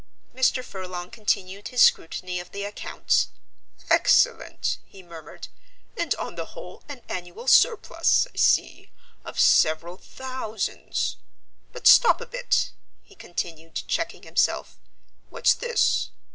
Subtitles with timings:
[0.33, 0.63] Mr.
[0.65, 3.27] Furlong continued his scrutiny of the accounts.
[3.91, 5.47] "Excellent," he murmured,
[5.95, 8.89] "and on the whole an annual surplus, I see,
[9.23, 11.17] of several thousands.
[11.71, 12.71] But stop a bit,"
[13.03, 14.79] he continued, checking himself;
[15.29, 16.09] "what's this?